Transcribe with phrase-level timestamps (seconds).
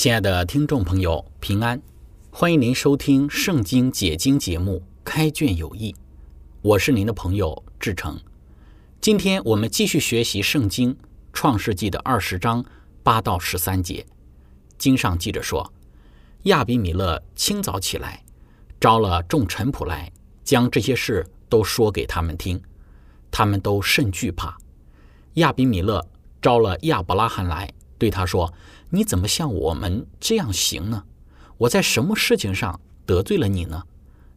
[0.00, 1.82] 亲爱的听众朋友，平安！
[2.30, 5.92] 欢迎您收听《圣经解经》节目《开卷有益》，
[6.62, 8.18] 我是您的朋友志成。
[8.98, 10.94] 今天我们继续学习《圣经·
[11.34, 12.64] 创世纪》的二十章
[13.02, 14.06] 八到十三节。
[14.78, 15.70] 经上记着说
[16.44, 18.24] ：“亚比米勒清早起来，
[18.80, 20.10] 招了众臣仆来，
[20.42, 22.58] 将这些事都说给他们听。
[23.30, 24.56] 他们都甚惧怕。
[25.34, 26.02] 亚比米勒
[26.40, 28.50] 招了亚伯拉罕来，对他说。”
[28.90, 31.04] 你怎么像我们这样行呢？
[31.58, 33.84] 我在什么事情上得罪了你呢？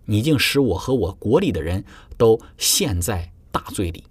[0.05, 1.83] 你竟使我和我国里的人
[2.17, 4.03] 都陷在大罪里。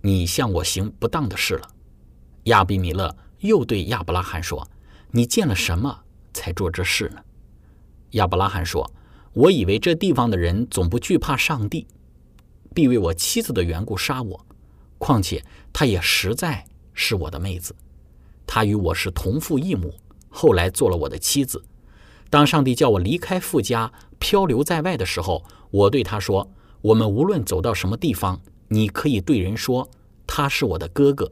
[0.00, 1.68] 你向我行不当的事了。
[2.44, 4.68] 亚比米勒又对亚伯拉罕说
[5.10, 7.22] ：“你见了什么才做这事呢？”
[8.12, 8.90] 亚伯拉罕说
[9.32, 11.86] ：“我以为这地方的人总不惧怕上帝，
[12.74, 14.46] 必为我妻子的缘故杀我。
[14.98, 17.74] 况且她也实在是我的妹子。”
[18.46, 19.94] 她与我是同父异母，
[20.28, 21.64] 后来做了我的妻子。
[22.30, 26.50] 当上帝叫我离开富家，漂流在外的时候，我对他说
[26.82, 29.88] ：“我们无论走到什么地方，你可以对人说
[30.26, 31.30] 他是我的哥哥。”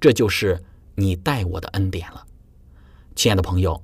[0.00, 0.60] 这就是
[0.96, 2.26] 你待我的恩典了，
[3.14, 3.80] 亲爱的朋友。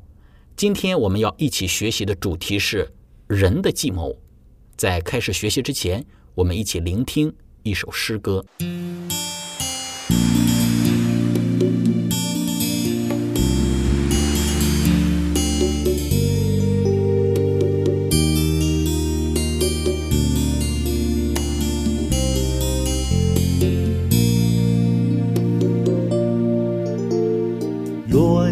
[0.56, 2.92] 今天我们要一起学习的主题是
[3.28, 4.18] 人的计谋。
[4.76, 6.04] 在开始学习之前，
[6.34, 7.32] 我们一起聆听
[7.62, 8.44] 一首诗歌。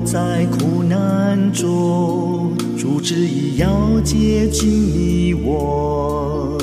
[0.07, 6.57] 在苦难中，主旨意要接近你我。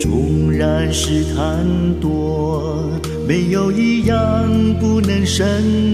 [0.00, 1.64] 纵然试探
[2.00, 2.82] 多，
[3.28, 4.50] 没有一样
[4.80, 5.46] 不能胜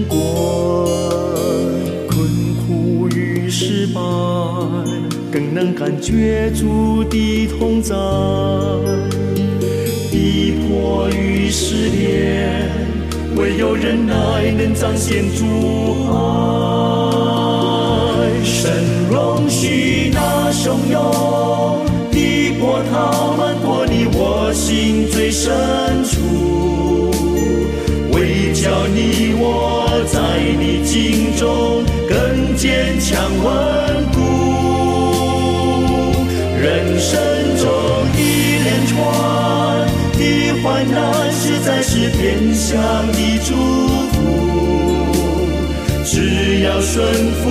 [0.09, 0.89] 过。
[2.09, 2.27] 困
[2.65, 4.01] 苦与失败，
[5.31, 7.93] 更能感觉主的同在。
[10.11, 11.86] 逼迫与失。
[13.37, 14.15] 唯有忍耐
[14.57, 15.45] 能彰显主
[16.11, 16.15] 爱，
[18.43, 18.71] 神
[19.11, 25.53] 容许那汹涌的波涛漫过你我心最深
[26.03, 27.11] 处，
[28.11, 30.17] 为叫你我在
[30.59, 33.21] 你境中更坚强
[42.11, 42.75] 天下
[43.11, 43.53] 的祝
[44.13, 44.15] 福，
[46.05, 47.49] 只要顺服，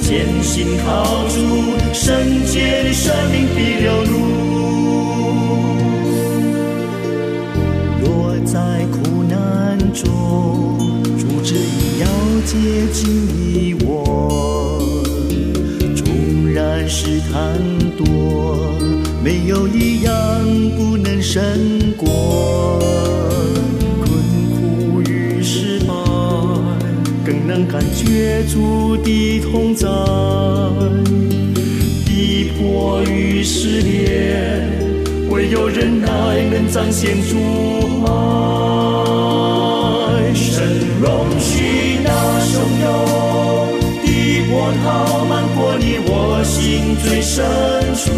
[0.00, 1.34] 坚信靠主，
[1.92, 2.16] 圣
[2.46, 4.12] 洁的生命必流露。
[8.02, 8.06] 落
[8.44, 10.78] 在苦难中，
[11.18, 12.06] 主旨意要
[12.46, 12.56] 接
[12.92, 13.86] 近你我。
[15.94, 16.06] 纵
[16.52, 17.58] 然试探
[17.96, 18.06] 多，
[19.22, 20.12] 没有一样
[20.76, 21.42] 不能胜
[21.96, 22.77] 过。
[27.78, 29.86] 感觉主的同在，
[32.04, 34.68] 逼迫与失恋，
[35.30, 36.08] 唯有忍耐
[36.50, 37.36] 能彰显主
[38.04, 38.08] 爱。
[40.34, 40.66] 神
[41.00, 42.10] 容许那
[42.50, 42.86] 汹涌
[44.02, 44.08] 的
[44.50, 47.46] 波涛漫过你我心最深
[47.94, 48.10] 处，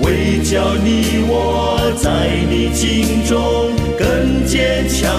[0.00, 2.06] 为叫你我在
[2.48, 3.34] 你境中
[3.98, 5.10] 更坚强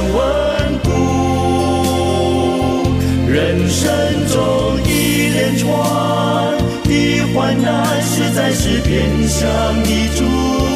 [9.38, 9.44] 向
[9.84, 10.24] 你祝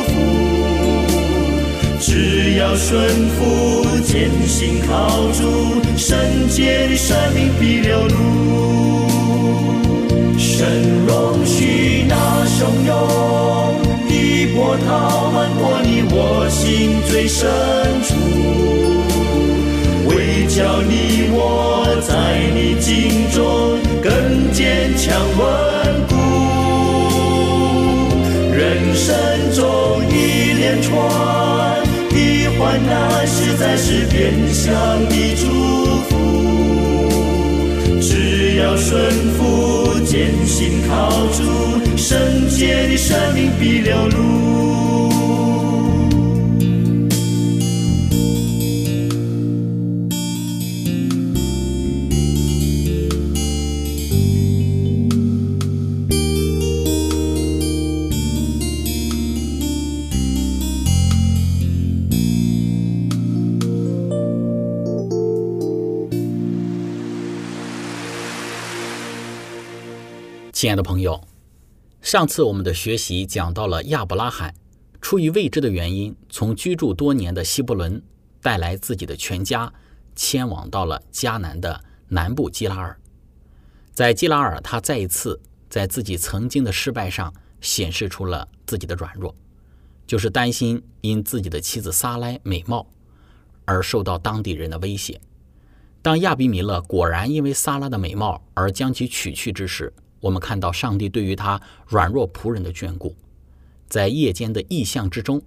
[0.10, 0.12] 福，
[1.98, 6.20] 只要顺服，坚信靠住，圣
[6.50, 9.08] 洁的生命必流露。
[10.38, 10.68] 神
[11.08, 12.14] 容许那
[12.46, 12.92] 汹涌
[14.10, 14.12] 的
[14.54, 17.48] 波涛漫过你我心最深
[18.04, 18.14] 处，
[20.10, 21.40] 为叫你我
[22.06, 22.12] 在
[22.54, 23.38] 你经中
[24.04, 25.08] 更坚强
[25.38, 25.42] 稳
[26.09, 26.09] 固。
[29.00, 29.16] 生
[29.56, 30.92] 中一连串
[32.10, 34.69] 的患难，实在是变相
[35.07, 35.44] 的祝
[36.10, 36.12] 福。
[38.01, 39.01] 只要顺
[39.38, 41.42] 服，坚信靠主。
[41.96, 44.69] 圣洁的生命必流露。
[70.60, 71.26] 亲爱的朋友。
[72.02, 74.54] 上次我们的学习讲到了亚伯拉罕
[75.00, 78.04] 出于未知的原因，从居住多年的希伯伦
[78.42, 79.72] 带来自己的全家，
[80.18, 83.00] 迁往到了迦南的南部基拉尔。
[83.94, 85.40] 在基拉尔，他再一次
[85.70, 89.34] 在自己曾经的失败上显示出了自己的软弱，
[90.06, 92.86] 就是担心因自己的妻子撒拉美貌
[93.64, 95.22] 而受到当地人的威胁。
[96.02, 103.16] 当亚比米勒果然因为撒拉的美貌而将其娶去之时，我们看到上帝对于他软弱仆人的眷顾，
[103.88, 105.42] 在夜间的异象之中，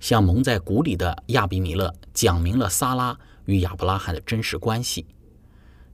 [0.00, 5.06] 向蒙在鼓里的亚比米勒讲明了撒拉与亚伯拉罕的真实关系。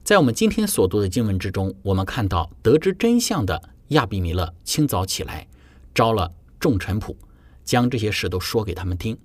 [0.03, 5.47] 在我们今天所读的经文之中，我们看到得知真相的亚比米勒清早起来，
[5.93, 7.15] 招了众臣仆，
[7.63, 9.17] 将这些事都说给他们听。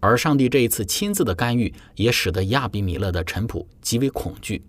[0.00, 4.62] 而上帝这一次亲自的干预，也使得亚比米勒的臣仆极为恐惧。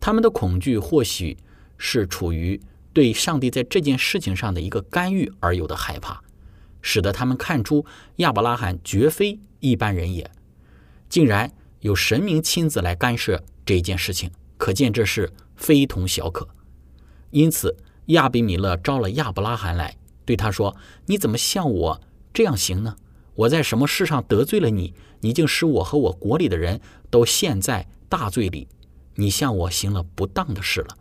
[0.00, 1.36] 他们的恐惧或许。
[1.84, 2.60] 是处于
[2.92, 6.22] 对上帝在这件事情上的一个干预而有的害怕，
[6.80, 7.84] 使得他们看出
[8.18, 10.30] 亚伯拉罕绝非一般人也，
[11.08, 16.48] 竟然有神明亲自来干涉这一件事情，可见这是非同小可。
[17.30, 17.76] 因此，
[18.06, 20.76] 亚比米勒招了亚伯拉罕来，对他说
[21.06, 22.00] ：“你怎么像我
[22.32, 22.94] 这样行呢？
[23.34, 24.94] 我在什么事上得罪了你？
[25.22, 26.80] 你竟使我和我国里的人
[27.10, 28.68] 都陷在大罪里，
[29.16, 30.96] 你向我行了不当的事了。”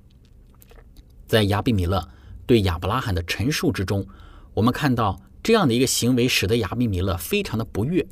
[1.31, 2.05] 在亚比米勒
[2.45, 4.05] 对亚伯拉罕的陈述之中，
[4.53, 8.05] 我们看到这样的一个行为，使得亚比米勒非常的不悦。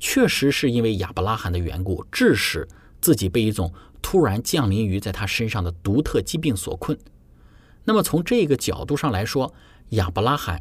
[0.00, 2.66] 确实是因为亚伯拉罕的缘故，致使
[3.00, 6.98] 自己被一种突然降临于在他身上的独特疾病所困。
[7.84, 9.54] 那么从这个角度上来说，
[9.90, 10.60] 亚伯拉罕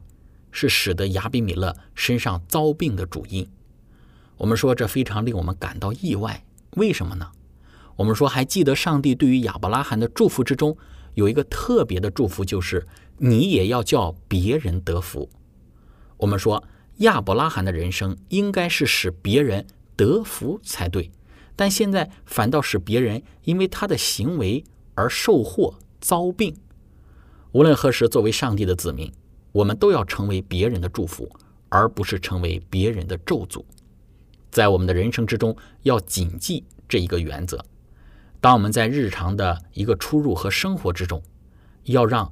[0.52, 3.50] 是使得亚比米勒身上遭病的主因。
[4.38, 6.46] 我们说这非常令我们感到意外。
[6.76, 7.32] 为什么呢？
[7.96, 10.78] 我们说还记得上帝对于亚伯拉罕的祝福之中。
[11.20, 12.88] 有一个特别的祝福，就是
[13.18, 15.30] 你也要叫别人得福。
[16.16, 16.64] 我们说
[16.98, 19.68] 亚伯拉罕的人生应该是使别人
[19.98, 21.12] 得福才对，
[21.58, 24.64] 但现在反倒使别人因为他的行为
[24.96, 26.56] 而受祸遭病。
[27.52, 29.12] 无论何时，作为上帝的子民，
[29.52, 31.30] 我们都要成为别人的祝福，
[31.68, 33.64] 而不是成为别人的咒诅。
[34.50, 37.64] 在我们的人生之中，要谨记这一个原则。
[38.42, 41.22] 当我们在日常的一个出入和生活之中，
[41.84, 42.32] 要让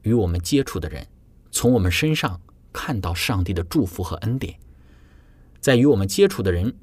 [0.00, 1.06] 与我们接触的人
[1.50, 2.40] 从我们身上
[2.72, 4.58] 看到上帝的祝福和恩典，
[5.60, 6.74] 在与我们接触的人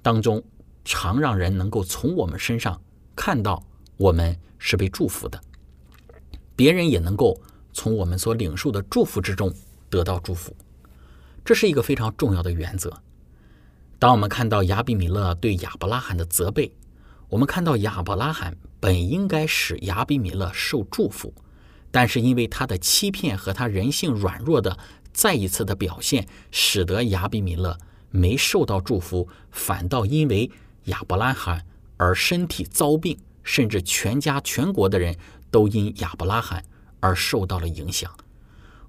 [0.00, 0.42] 当中，
[0.86, 2.80] 常让人能够从我们身上
[3.14, 3.62] 看到
[3.98, 5.38] 我们是被祝福的，
[6.56, 7.38] 别人也能够
[7.74, 9.52] 从我们所领受的祝福之中
[9.90, 10.56] 得到祝福，
[11.44, 13.02] 这是一个非常重要的原则。
[13.98, 16.72] 当我们看到亚比米勒对亚伯拉罕的责备。
[17.28, 21.34] 我们看到亚伯拉罕本应该使亚比米勒受祝福，
[21.90, 24.78] 但是因为他的欺骗和他人性软弱的
[25.12, 27.78] 再一次的表现，使得亚比米勒
[28.10, 30.50] 没受到祝福，反倒因为
[30.84, 31.66] 亚伯拉罕
[31.98, 35.14] 而身体遭病，甚至全家全国的人
[35.50, 36.64] 都因亚伯拉罕
[37.00, 38.10] 而受到了影响。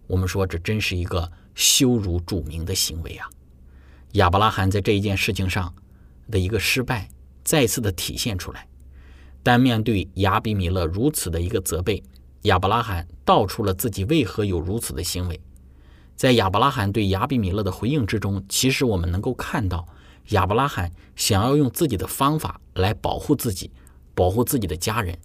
[0.08, 3.28] 我们说这真是一个羞辱主名的行为啊！
[4.14, 5.74] 亚伯拉罕在这一件事情上
[6.32, 7.10] 的一个失败。
[7.50, 8.68] 再次的体现出来，
[9.42, 12.04] 但面对亚比米勒如此的一个责备，
[12.44, 15.42] 亚伯拉罕道出了自己为何有如此的行为。
[16.16, 19.84] 在亚伯拉罕对亚比米勒的回应之中，其实我们能够看到，
[20.28, 23.72] 亚伯拉罕想要用自己的方法来保护自己，
[24.14, 25.18] 保护自己的家人，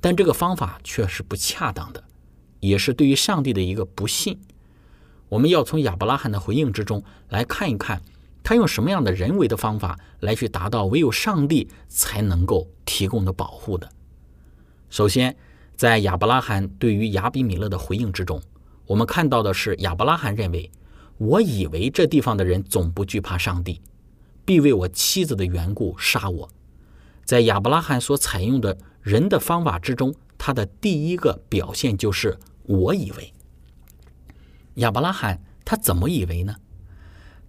[0.00, 2.02] 但这个方法却是不恰当的，
[2.58, 4.36] 也是对于上帝的一个不信。
[5.28, 8.02] 我们要从亚伯拉罕的回应之中来看一看。
[8.48, 13.86] 他用什么样的人为的方法来去达到唯有上帝才能够提供的保护的？
[14.88, 15.36] 首先，
[15.76, 18.40] 在亚伯拉罕对于亚比米勒的回应之中，
[18.86, 20.70] 我们看到的是亚伯拉罕认为，
[21.18, 23.82] 我以为这地方的人总不惧怕上帝，
[24.46, 26.48] 必为我妻子的缘故杀我。
[27.26, 33.30] 在亚伯拉罕所采用的人的方法之中，他的第一个表现就是我以为。
[34.76, 36.56] 亚伯拉罕他怎么以为呢？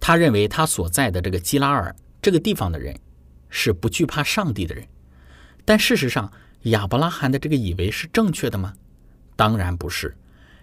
[0.00, 2.98] 他认为他所在的这个基拉尔这个地方的人
[3.50, 4.86] 是不惧怕上帝的人，
[5.64, 8.74] 但事实上，亚伯拉罕的这个以为是正确的吗？
[9.36, 10.16] 当然不是，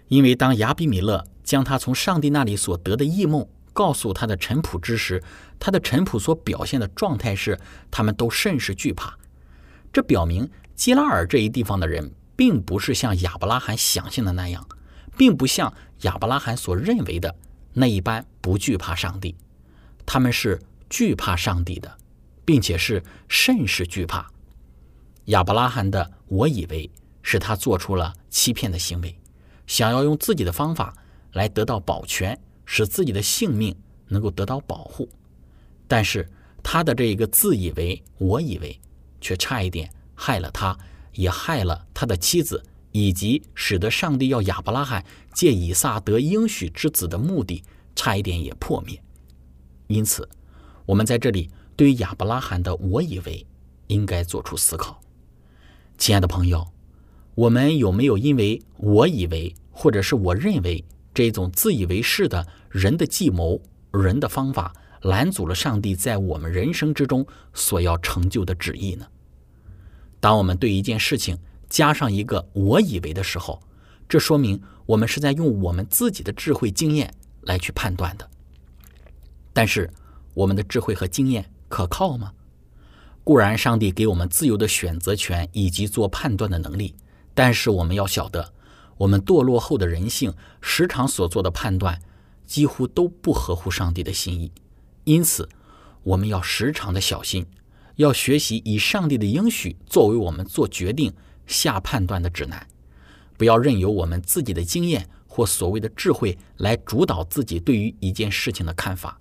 [0.08, 5.22] 因为当亚比米勒将他从上帝那里所得的异梦告诉他的臣仆之时，
[5.58, 7.58] 他的臣仆所表现的状态是，
[7.90, 9.16] 他们都甚是惧怕。
[9.92, 14.66] 这表明基拉尔这一地方的人并不是像亚伯拉罕想象的那样，
[15.16, 17.34] 并不像亚伯拉罕所认为的
[17.78, 19.36] 那一般不惧怕上帝，
[20.04, 21.96] 他们是惧怕上帝的，
[22.44, 24.28] 并且是甚是惧怕。
[25.26, 26.90] 亚伯拉罕的我以为
[27.22, 29.16] 是他做出了欺骗的行为，
[29.66, 30.92] 想要用自己的方法
[31.32, 32.38] 来得到保全。
[32.70, 33.74] 使自己的性命
[34.08, 35.08] 能够得到保护，
[35.86, 36.28] 但是
[36.62, 38.78] 他的这一个自以为我以为，
[39.22, 40.76] 却差一点害了他，
[41.14, 47.62] 也害了他的妻子，以及使得上帝要亚伯拉罕借以撒得应许之子的目的，
[47.94, 49.00] 差一点也破灭。
[49.86, 50.28] 因此，
[50.86, 53.46] 我们在这里对于亚伯拉罕的我以为，
[53.86, 55.00] 应该做出思考。
[55.96, 56.66] 亲爱的朋友，
[57.34, 60.84] 我们有没有因为我以为，或者是我认为？
[61.14, 69.04] 这种自以为是的人的计谋、人的方法，拦阻了上帝在我们人生之中所要成就的旨意呢？
[70.20, 71.36] 当我们对一件事情
[71.68, 73.60] 加上一个“我以为”的时候，
[74.08, 78.28] 这说明我们是在用我们自己的智慧经验来去判断的。
[79.52, 79.90] 但是，
[80.34, 82.32] 我们的智慧和经验可靠吗？
[83.24, 86.94] 固然，上帝给我们自由的选择权以及做判断的能力，
[87.34, 88.54] 但是我们要晓得。
[88.96, 92.00] 我们堕落后的人性，时常所做的判断，
[92.46, 94.50] 几乎都不合乎上帝的心意。
[95.04, 95.48] 因此，
[96.02, 97.46] 我们要时常的小心，
[97.96, 101.12] 要学习以上帝的应许作为我们做决定、
[101.48, 102.64] 下判断的指南，
[103.36, 109.18] 不要任由我们自己的经验或所谓的智慧来主导自己对于一件事情的看法。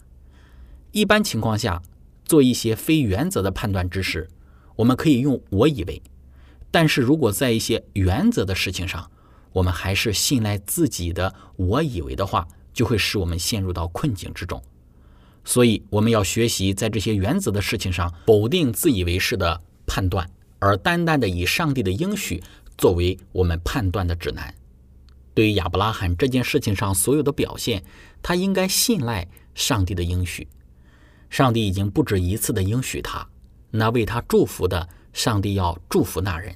[0.91, 1.81] 一般情况下，
[2.25, 4.29] 做一些非原则的判断之时，
[4.75, 6.01] 我们可以用“我以为”，
[6.69, 9.09] 但是如果在一些原则的事情上，
[9.53, 14.61] 我们还是信赖自己的，我以为的话，就会使我们陷入到困境之中。
[15.45, 22.43] 所以，我们要学习在这些原则的事情上否定自以为是的判断，而单单的以上帝的应许
[22.77, 24.53] 作为我们判断的指南。
[25.33, 27.83] 对于亚伯拉罕这件事情上所有的表现，
[28.23, 30.47] 他应该信赖上帝的应许。
[31.29, 33.27] 上帝已经不止一次的应许他，
[33.69, 36.55] 那为他祝福的，上帝要祝福那人。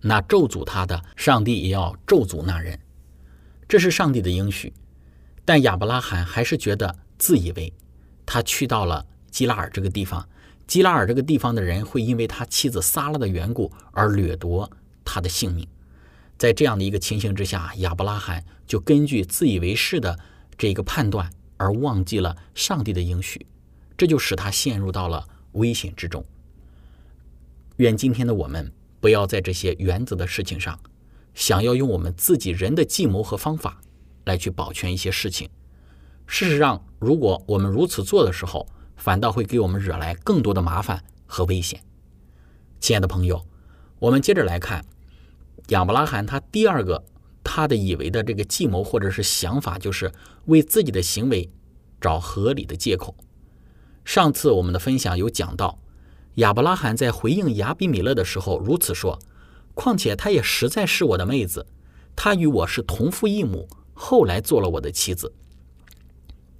[0.00, 2.78] 那咒诅他的上帝也要咒诅那人，
[3.68, 4.72] 这是上帝的应许。
[5.44, 7.72] 但亚伯拉罕还是觉得自以为，
[8.24, 10.28] 他去到了基拉尔这个地方，
[10.72, 14.70] 基拉尔这个地方的人会因为他妻子撒拉的缘故而掠夺
[15.04, 15.68] 他的性命。
[16.38, 20.18] 在这样的一个情形之下，亚伯拉罕就根据自以为是的
[20.56, 23.44] 这个判断而忘记了上帝的应许，
[23.98, 26.24] 这就使他陷入到了危险之中。
[27.76, 28.72] 愿今天的我们。
[28.98, 30.80] 不要在这些原则的事情上，
[31.34, 33.82] 想要用我们自己人的计谋和方法
[34.24, 35.50] 来去保全一些事情。
[36.26, 38.66] 事实上，如果我们如此做的时候，
[39.02, 41.82] 反倒会给我们惹来更多的麻烦和危险。
[42.78, 43.44] 亲爱的朋友，
[43.98, 44.84] 我们接着来看
[45.70, 47.04] 亚伯拉罕他第二个
[47.42, 50.12] 他的以为的这个计谋或者是想法，就是
[50.44, 51.50] 为自己的行为
[52.00, 53.16] 找合理的借口。
[54.04, 55.80] 上次我们的分享有讲到。
[56.36, 59.18] 亚伯拉罕在回应亚比米勒的时候如此说
[59.74, 61.66] ：“况且她也实在是我的妹子，
[62.14, 65.34] 她与我是同父异母，后来做了我的妻子。”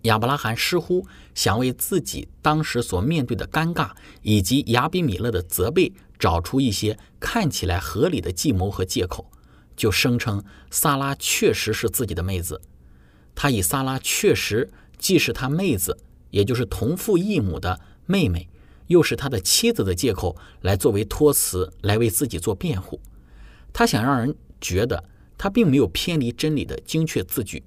[0.03, 3.91] 亚伯拉罕似乎想为自己当时所面对的尴尬
[4.23, 9.31] 以及亚比米勒的责备找出一些看起来合理的计谋和借口，
[9.77, 12.61] 就声称萨拉确实是自己的妹子。
[13.35, 15.99] 他以萨拉确实既是他妹子，
[16.31, 18.49] 也就是同父异母的妹妹。
[18.89, 23.01] 又是他的妻子的借口来作为托词，来为自己做辩护。
[23.73, 25.03] 他想让人觉得
[25.39, 27.63] 他并没有偏离真理的精确字句，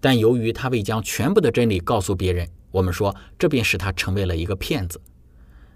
[0.00, 5.00] 但由于他未将全部的真理告诉别人，我们说这便使他成为了一个骗子。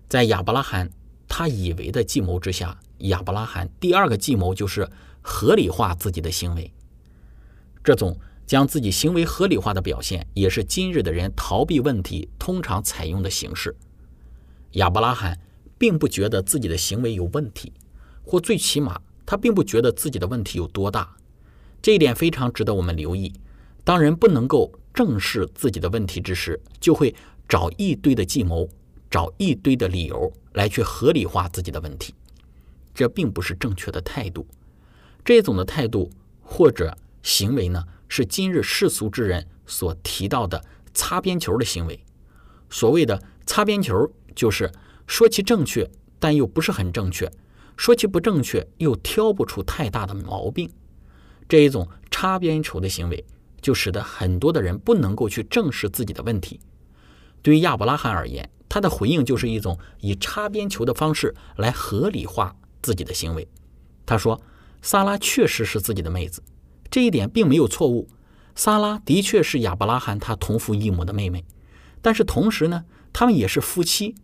[0.09, 0.91] 在亚伯拉罕
[1.29, 4.89] 他以为的计谋之下，亚伯拉罕第二个计谋就是
[5.21, 6.73] 合理化自己的行为。
[7.83, 13.77] 这种将自己行为合理化的表现，也是今日的人逃避问题通常采用的形式。
[14.73, 15.39] 亚伯拉罕
[15.77, 17.73] 并不觉得自己的行为有问题，
[18.23, 21.17] 或最起码他并不觉得自己的问题有多大。
[21.83, 23.33] 这一点非常值得我们留意。
[23.85, 27.15] 当人不能够正视自己的问题之时，就会
[27.47, 28.69] 找一堆的计谋，
[29.11, 32.15] 找一堆的理由来去合理化自己的问题。
[32.95, 34.47] 这并不是正确的态度。
[35.25, 36.11] 这种的态度
[36.41, 40.65] 或者行为呢，是今日世俗之人所提到的
[40.95, 41.99] 擦边球的行为。
[42.71, 44.73] 所谓的擦边球，就是
[45.07, 47.29] 说其正确，但又不是很正确；
[47.77, 50.71] 说其不正确，又挑不出太大的毛病。
[51.47, 53.25] 这一种擦边球的行为，
[53.65, 56.61] 就使得很多的人不能够去正视自己的问题。
[57.41, 63.49] 对于亚伯拉罕而言，他的回应就是一种以擦边球的方式来合理化自己的行为。
[64.05, 64.39] 他说
[64.83, 66.43] ：“萨拉确实是自己的妹子，
[66.91, 68.07] 这一点并没有错误。
[68.55, 71.43] 萨拉的确是亚伯拉罕他同父异母的妹妹，
[72.03, 74.15] 但是同时呢，他们也是夫妻。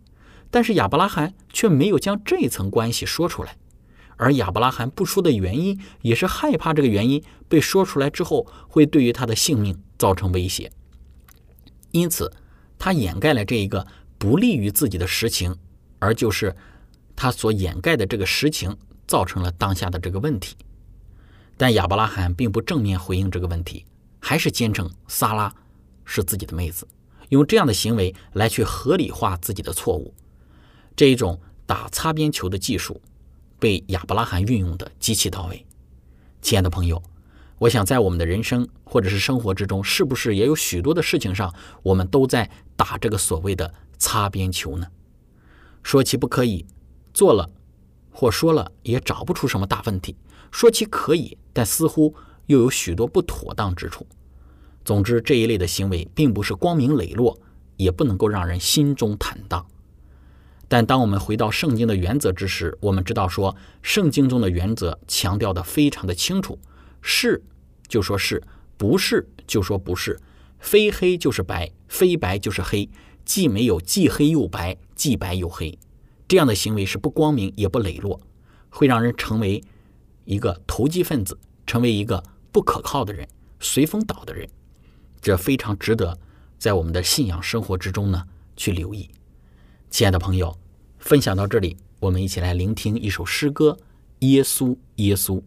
[0.51, 3.57] 但是亚伯拉罕却没有将这一层关系说出来。”
[4.21, 10.71] 而亚伯拉罕不说的原因，也是害怕这个原因被说出来之后，会对于他的性命造成威胁。
[11.89, 12.31] 因此，
[12.77, 13.87] 他掩盖了这一个
[14.19, 15.55] 不利于自己的实情，
[15.97, 16.55] 而就是
[17.15, 20.55] 他所掩盖的这个实情，造成了当下的这个问题。
[21.57, 23.87] 但亚伯拉罕并不正面回应这个问题，
[24.19, 25.51] 还是坚称萨拉
[26.05, 26.87] 是自己的妹子，
[27.29, 30.13] 用这样的行为来去合理化自己的错误。
[30.95, 33.01] 这一种打擦边球的技术。
[33.61, 35.63] 被亚伯拉罕运用的极其到位，
[36.41, 36.99] 亲爱的朋友，
[37.59, 41.53] 我想在我们的人生或者是生活之中，是不是也有许多的事情上，
[41.83, 44.87] 我们都在打这个所谓的擦边球呢？
[45.83, 46.65] 说其不可以，
[47.13, 47.47] 做了
[48.09, 50.15] 或说了也找不出什么大问题；
[50.51, 52.15] 说其可以，但似乎
[52.47, 54.07] 又有许多不妥当之处。
[54.83, 57.39] 总之，这一类的行为并不是光明磊落，
[57.77, 59.63] 也不能够让人心中坦荡。
[60.71, 66.57] 但当我们回到圣经的原则之时，我们知道说，圣经中的原则强调的非常的清楚：
[67.01, 67.43] 是
[67.89, 68.41] 就说是，
[68.77, 70.17] 不是就说不是，
[70.59, 72.89] 非黑就是白，非白就是黑，
[73.25, 75.77] 既没有既黑又白，既白又黑。
[76.25, 78.21] 这样的行为是不光明也不磊落，
[78.69, 79.61] 会让人成为
[80.23, 83.27] 一个投机分子，成为一个不可靠的人，
[83.59, 84.47] 随风倒的人。
[85.19, 86.17] 这非常值得
[86.57, 88.23] 在我们的信仰生活之中呢
[88.55, 89.09] 去留意，
[89.89, 90.60] 亲爱的朋友。
[91.01, 93.77] 分享到这里，我们一起来聆听一首诗歌
[94.27, 95.41] 《耶稣，耶稣》。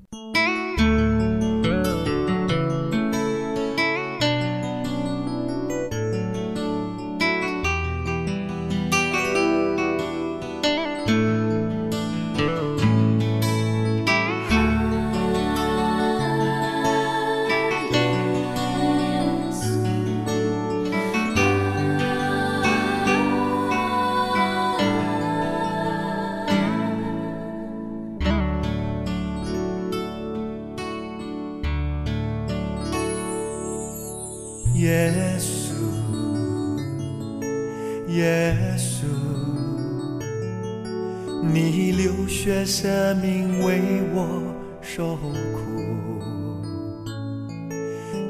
[42.67, 43.81] 生命为
[44.15, 44.43] 我
[44.81, 46.21] 受苦，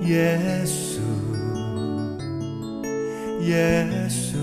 [0.06, 0.98] 耶稣，
[3.42, 4.36] 耶稣，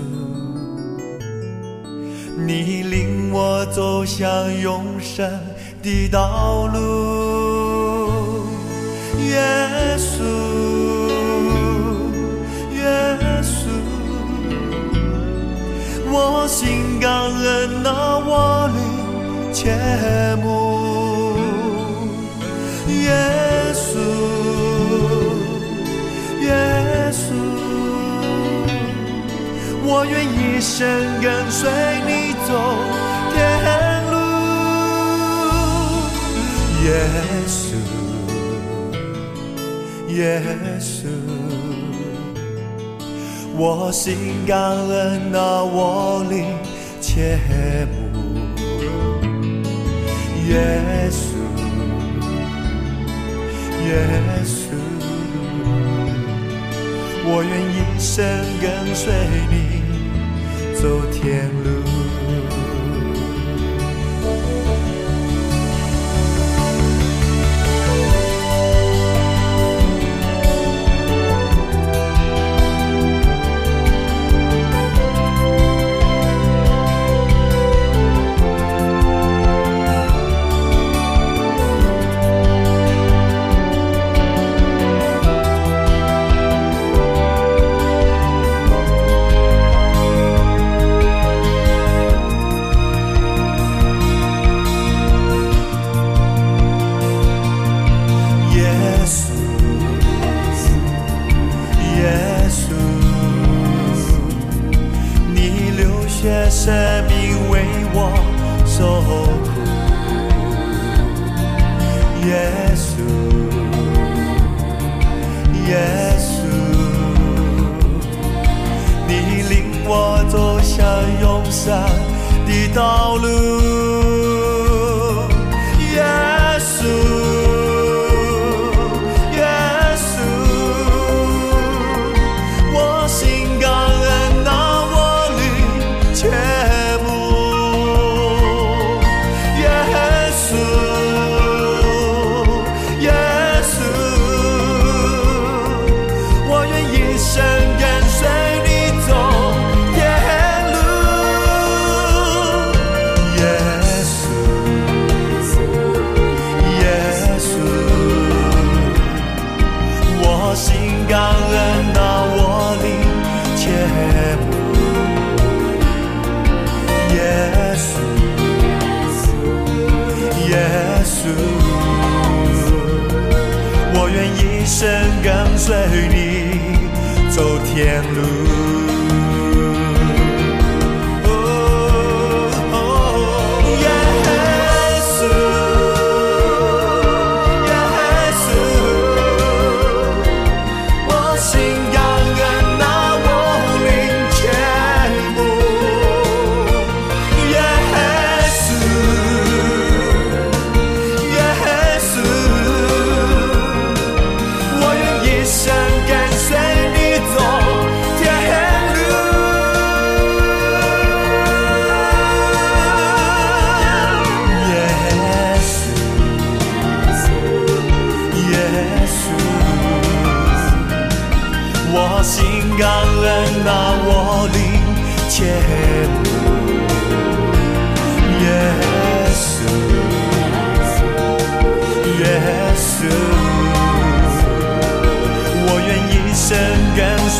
[2.36, 4.28] 你领我走向
[4.60, 5.30] 永生
[5.82, 6.78] 的道路，
[9.28, 10.71] 耶稣，
[16.46, 19.02] 心感恩那我灵。
[19.54, 19.70] 切
[20.42, 21.36] 慕
[22.88, 23.12] 耶
[23.74, 23.98] 稣，
[26.40, 26.50] 耶
[27.12, 27.22] 稣，
[29.84, 30.80] 我愿一生
[31.20, 31.70] 跟随
[32.06, 32.10] 你
[32.48, 32.50] 走
[33.34, 33.36] 天
[34.10, 34.14] 路。
[36.82, 36.90] 耶
[37.46, 37.62] 稣，
[40.08, 40.20] 耶
[40.80, 41.06] 稣，
[43.54, 46.46] 我心感恩，那我灵
[47.00, 47.38] 切
[47.92, 47.94] 慕。
[50.48, 50.58] 耶
[51.10, 51.36] 稣，
[53.86, 53.90] 耶
[54.44, 54.72] 稣，
[57.24, 58.24] 我愿一生
[58.60, 59.12] 跟随
[59.50, 59.54] 你
[60.74, 61.91] 走天路。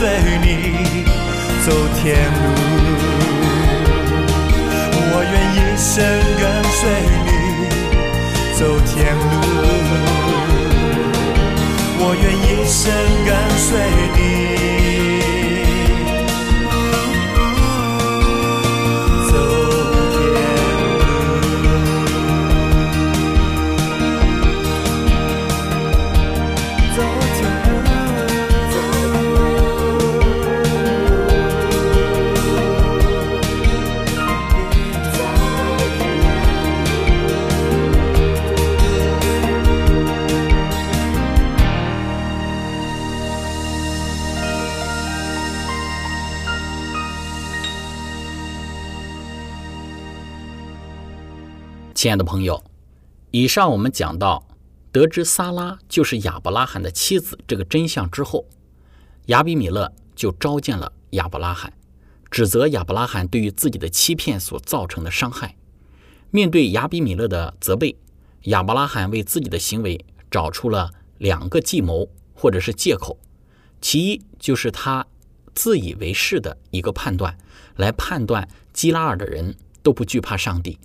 [0.03, 0.11] 随
[0.41, 0.47] 你
[1.65, 2.45] 走天路，
[5.13, 5.95] 我愿一生
[6.41, 6.81] 跟随
[7.25, 7.31] 你
[8.59, 9.23] 走天路，
[12.01, 12.83] 我愿一生
[13.25, 13.69] 跟随
[14.17, 14.32] 你。
[52.03, 52.65] 亲爱的朋友，
[53.31, 54.49] 以上我们讲到，
[54.91, 58.45] 得知撒拉就是亚伯拉罕的妻子这个真相之后，
[59.27, 61.73] 亚比米勒就召见了亚伯拉罕，
[62.29, 65.55] 指责亚伯拉罕对于自己的欺骗所造成的伤害。
[66.33, 67.97] 面对亚比米勒的责备，
[68.47, 73.17] 亚伯拉罕为自己的行为找出了两个计谋或者是借口。
[73.81, 75.07] 其一就是他
[75.55, 77.39] 自以为是的一个判断，
[77.77, 80.81] 来判断基拉尔的人都不惧怕上帝。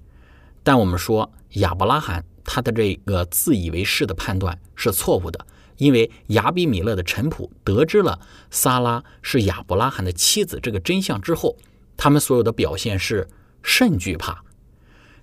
[0.67, 8.19] 但我们说亚伯拉罕他的这个自以为是的判断是错误的，因为亚比米勒的臣仆得知了
[8.51, 11.55] 撒拉是亚伯拉罕的妻子这个真相之后，
[11.95, 13.25] 他们所有的表现是
[13.63, 14.43] 甚惧怕。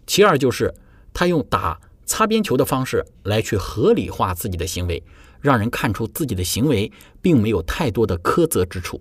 [0.06, 0.74] 其二就是
[1.12, 5.02] 他用打擦边球的方式来去合理化自己的行为，
[5.42, 8.98] 让人看出自己的行为并没有太多的苛责之处。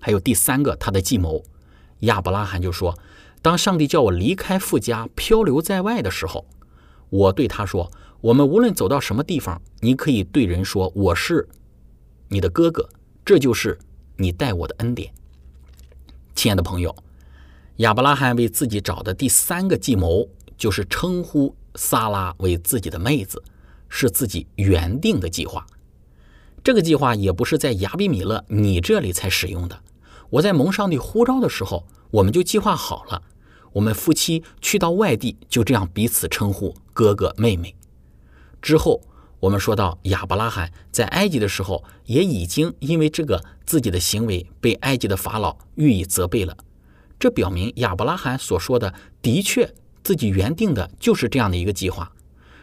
[0.00, 1.40] 还有第三个他的计谋，
[2.00, 2.92] 亚伯拉罕就说。
[3.46, 6.44] 当上帝叫我离开富家，漂流在外的时候，
[7.10, 7.88] 我对他说
[8.20, 11.48] ：“我们无论走到什么地方，你可以对人说我是
[12.26, 12.88] 你的哥哥，
[13.24, 13.78] 这就是
[14.16, 15.12] 你待我的恩典。”
[16.34, 16.92] 亲爱的朋友，
[17.76, 20.28] 亚伯拉罕为自己找的第三个计谋，
[20.58, 23.40] 就是称呼萨拉为自己的妹子，
[23.88, 25.64] 是自己原定的计划。
[26.64, 29.78] 这个计划也不是在亚比米勒你这里才使用的。
[30.30, 31.86] 我在蒙上帝呼召的时候。
[32.12, 33.20] 我们就计划好了，
[33.76, 37.74] 我们夫妻去到外地，就这样彼此称呼哥哥妹妹。
[38.62, 39.02] 之后，
[39.38, 46.56] 我们说到亚伯拉罕在埃及的时候，也已经因为这个自己的行为被埃及的法老予以责备了。
[47.18, 49.70] 这表明亚伯拉罕所说的的确，
[50.02, 52.10] 自己原定的就是这样的一个计划。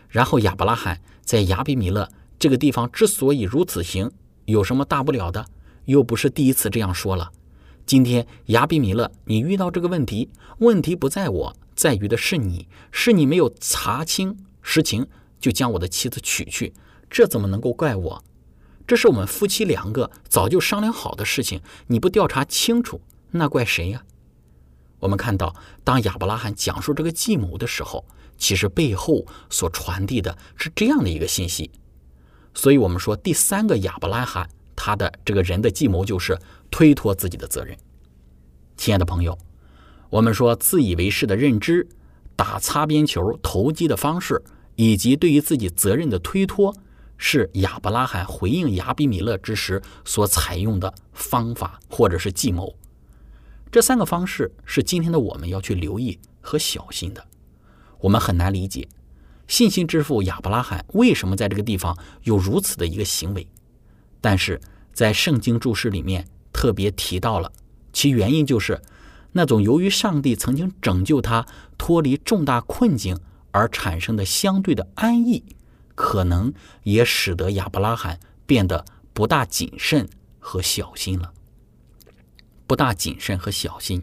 [0.10, 4.10] 然后亚伯拉罕在亚比米勒这个地方之所以如此行，
[4.45, 5.45] 有什么大不了的？
[5.86, 7.32] 又不是第一次这样说了。
[7.86, 15.06] 今天亚比米勒，你遇到这个问题，问题不在我，在于的是你，是你没有查清实情
[15.38, 16.74] 就将我的妻子娶去，
[17.10, 18.24] 这怎么能够怪我？
[18.88, 24.04] 这是我们夫妻两个早就商量好的事情，你不调查清楚，那怪谁呀？
[25.00, 28.06] 我们看到，当亚伯拉罕讲述这个计谋的时候，
[28.38, 31.69] 其实背后所传递的是这样的一个信息。
[32.54, 36.39] 所以，我们说第三个亚伯拉罕他的这个人的计谋就是。
[36.73, 37.77] 推脱自己的责任，
[38.75, 39.38] 亲爱的朋友，
[40.09, 41.88] 我们说自以为是的认知、
[42.36, 44.43] 打擦边球、投机的方式，
[44.75, 46.75] 以及对于自己责任的推脱，
[47.15, 52.75] 是亚伯拉罕回应亚比米勒之时所采用的方法或者是计谋。
[53.71, 57.23] 这三个方式是今天的我们要去留意和小心的。
[57.99, 58.88] 我们很难理解
[59.47, 63.47] 信心之父亚伯拉罕为什么在这个地方有如此的一个行为，
[64.19, 64.59] 但是
[64.91, 66.25] 在圣经注释里面。
[66.53, 67.51] 特别提到了，
[67.91, 68.81] 其原因就是
[69.33, 71.45] 那种由于上帝曾经拯救他
[71.77, 73.19] 脱离重大困境
[73.51, 75.43] 而产生的相对的安逸，
[75.95, 80.07] 可能也使得亚伯拉罕变得不大谨慎
[80.39, 81.33] 和小心了。
[82.65, 84.01] 不大谨慎和小心，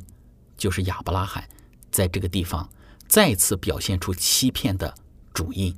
[0.56, 1.48] 就是亚伯拉罕
[1.90, 2.68] 在这个地方
[3.08, 4.94] 再次表现出欺骗的
[5.32, 5.74] 主因。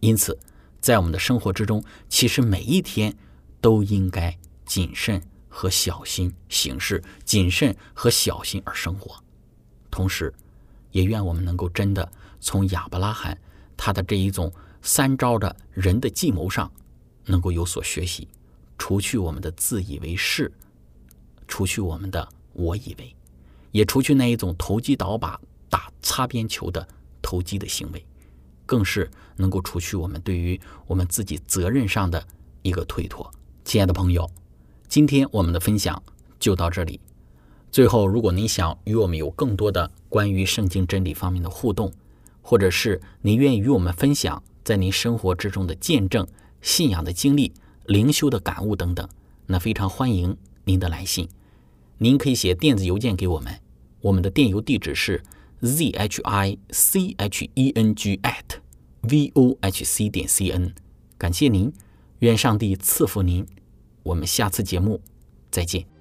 [0.00, 0.38] 因此，
[0.80, 3.16] 在我们的生活之中，其实每一天
[3.60, 9.22] 都应该谨慎和小心行事，谨慎和小心而生活。
[9.90, 10.32] 同时，
[10.92, 12.10] 也愿我们能够真的
[12.40, 13.36] 从亚伯拉罕
[13.76, 16.70] 他的这一种三招的人的计谋上，
[17.26, 18.26] 能够有所学习，
[18.78, 20.50] 除去我们的自以为是，
[21.48, 23.14] 除去我们的我以为，
[23.72, 26.86] 也除去那一种投机倒把、打擦边球的
[27.20, 28.06] 投机的行为，
[28.64, 32.24] 更是能够除去我们对于我们自己责任上的
[32.62, 33.30] 一个推脱。
[33.64, 34.28] 亲爱的朋友，
[34.90, 36.02] 今天我们的分享
[36.40, 36.98] 就到这里。
[37.70, 41.92] 最后，如果您想与我们有更多的关于圣经真理方面的互动，
[42.42, 46.26] 或者是您愿意与我们分享在您生活之中的见证、
[46.60, 47.52] 信仰的经历、
[47.86, 49.08] 灵修的感悟等等，
[49.46, 51.28] 那非常欢迎您的来信。
[51.98, 53.60] 您可以写电子邮件给我们，
[54.00, 55.22] 我们的电邮地址是
[55.62, 58.58] z h i c h e n g at
[59.02, 60.74] v o h c 点 c n。
[61.16, 61.72] 感谢您，
[62.18, 63.46] 愿上帝赐福您。
[64.02, 65.00] 我们下次节目
[65.50, 65.99] 再见。